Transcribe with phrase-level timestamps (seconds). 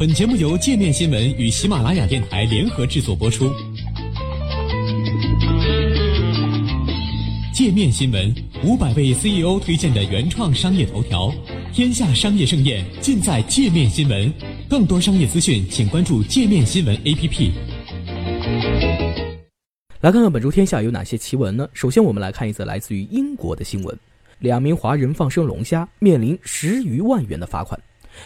[0.00, 3.52] 本节目由界面新闻与喜马拉雅电台联合制作播出。
[7.52, 8.34] 界面新闻
[8.64, 11.30] 五百位 CEO 推荐的原创商业头条，
[11.74, 14.32] 天下商业盛宴尽在界面新闻。
[14.70, 17.50] 更多商业资讯，请关注界面新闻 APP。
[20.00, 21.68] 来看看本周天下有哪些奇闻呢？
[21.74, 23.94] 首先，我们来看一则来自于英国的新闻：
[24.38, 27.78] 两名华人放生龙虾，面临十余万元的罚款。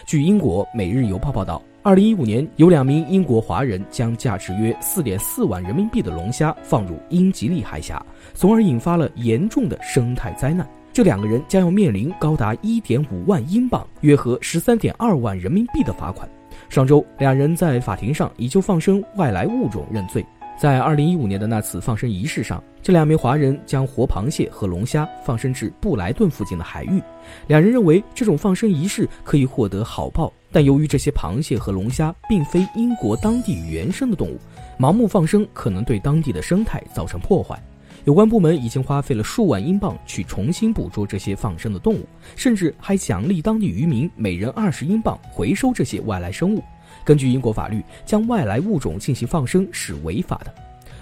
[0.06, 10.68] 据英国《每日邮报》报道，二零一五年有两名英国华人将价值约四点四万人民币的龙虾放入英吉利海峡，从而引发了严重的生态灾难。
[10.92, 16.28] 这两个人将要面临高达一点五万英镑（约合十三点二万人民币）的罚款。
[16.68, 20.24] 上周，两人在法庭上已就放生外来物种认罪。
[20.56, 27.02] 在二零一五年的那次放生仪式上，这两名华人将活螃蟹和龙虾放生至布莱顿附近的海域。
[27.48, 34.38] 两人认为这种放生仪式可以获得好报，但由于这些螃蟹和龙虾并非英国当地原生的动物，
[34.78, 37.60] 盲目放生可能对当地的生态造成破坏。
[38.04, 46.62] 有关部门已经花费了数万英镑去重新捕捉这些放生的动物，甚至还奖励当地渔民每人二十英镑回收这些外来生物。
[47.02, 50.54] 根据英国法律，将外来物种进行放生是违法的。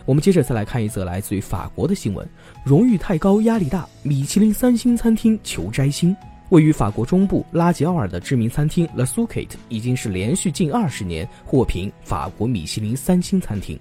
[0.04, 2.28] 我们接着再来看一则来自于法国的新闻：
[2.64, 6.16] 荣誉太高，压力大，米其林三星餐厅求摘星。
[6.48, 13.78] 位于法国中部拉吉奥尔的知名餐厅 La Suquet 已经是连续近二十年获评法国米其林三星餐厅。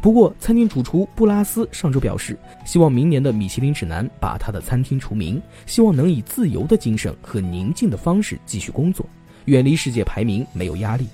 [0.00, 9.04] 不过，餐厅主厨布拉斯上周表示，希望明年的米其林指南把他的餐厅除名，希望能以自由的精神和宁静的方式继续工作，
[9.44, 11.06] 远离世界排名，没有压力。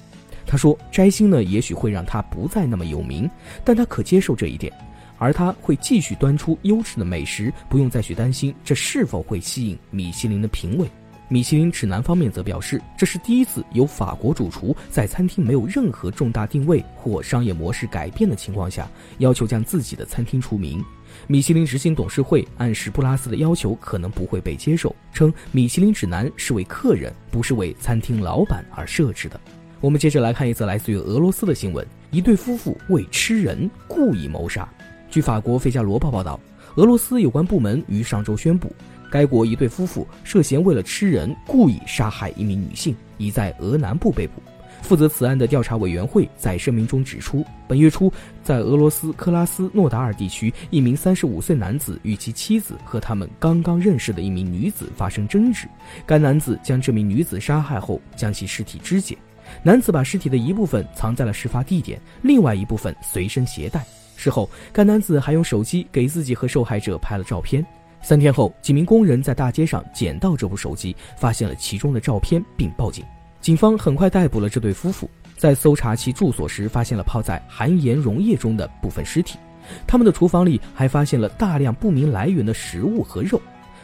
[0.50, 3.30] 他说：“摘星呢，也许会让他不再那么有名，
[3.64, 4.72] 但他可接受这一点，
[5.16, 10.90] 而他会继续端出优质的美食，不用再去担心这是否会吸引米其林的评委。”
[11.28, 20.84] 米其林指南方面则表示，这是第一次有法国主厨在餐厅没有任何重大定位或商业模式改变的情况下，要求将自己的餐厅除名。
[21.28, 29.40] 米其林执行董事会暗示布拉斯的要求可能不会被接受，称米其林指南是为客人，不是为餐厅老板而设置的。
[29.80, 34.68] 我们接着来看一则来自于俄罗斯的新闻：一对夫妇为吃人故意谋杀。
[35.08, 36.38] 据法国《费加罗报》报道，
[36.74, 38.70] 俄罗斯有关部门于上周宣布，
[39.10, 44.42] 该国一对夫妇涉嫌为了吃人故意杀害一名女性，已在俄南部被捕。
[44.82, 48.12] 负责此案的调查委员会在声明中指出，本月初，
[48.42, 55.66] 在俄罗斯克拉斯诺达尔地区，一名三十五岁男子与其妻子和他们刚刚认识的一名女子发生争执，
[56.04, 59.16] 该男子将这名女子杀害后，将其尸体肢解。
[59.62, 63.84] 男子把尸体的一部分藏在了事发地点，另外一部分随身携带。
[64.16, 67.64] 事后，该男子还用手机给自己和受害者拍了照片。
[68.02, 73.04] 三天后，几名工人在大街上捡到这部手机，发现了其中的照片，并报警。
[73.40, 79.38] 警方很快逮捕了这对夫妇，在搜查其住所时，发现了泡在含盐溶液中的部分尸体。
[79.86, 83.40] 他们的厨房里还发现了大量不明来源的食物和肉。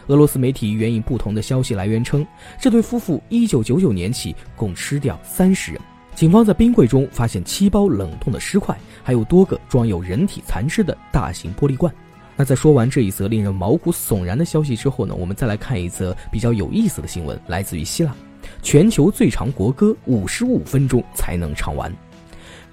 [0.08, 2.26] 俄罗斯媒体援引不同的消息来源称，
[2.60, 5.80] 这对夫妇1999年起共吃掉三十人。
[6.14, 11.92] 警方在冰柜中发现七包冷冻的尸块，还有多个装有人体残肢的大型玻璃罐。
[12.36, 18.14] 那在说完这一则令人毛骨悚然的消息之后呢，我们再来看一则比较有意思的新闻，来自于希腊，
[18.62, 21.92] 全球最长国歌五十五分钟才能唱完。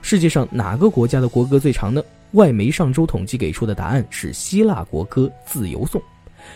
[0.02, 2.02] 世界上哪个国家的国歌最长呢？
[2.32, 6.02] 外媒上周统计给出的答案是希腊国歌《自由颂》。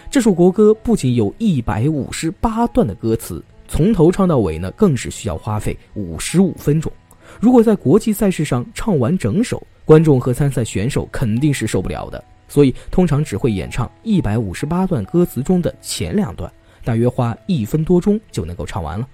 [0.10, 6.92] 这首国歌不仅有一百五十八段的歌词，从头唱到尾呢，更是需要花费五十五分钟。
[7.40, 12.24] 如果在国际赛事上唱完整首，观众和参赛选手肯定是受不了的。
[12.50, 16.50] 所以通常只会演唱一百五十八段歌词中的前两段，
[16.86, 19.06] 大约花一分多钟就能够唱完了。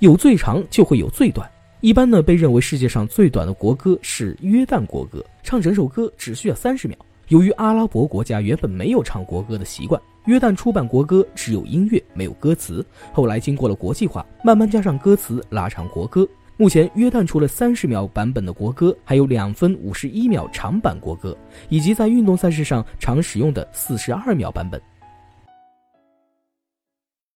[0.00, 6.96] 有最长就会有最短，一般呢被认为世界上最短的国歌是约旦国歌，唱整首歌只需要三十秒。
[7.28, 12.84] 由于阿拉伯国家原本没有唱国歌的习惯，约旦出版国歌只有音乐没有歌词。
[13.12, 16.26] 后来经过了国际化，慢慢加上歌词，拉长国歌。
[16.56, 21.36] 目前约旦除了三十秒版本的国歌，还有两分五十一秒长版国歌，
[21.68, 24.80] 以及在运动赛事上常使用的四十二秒版本。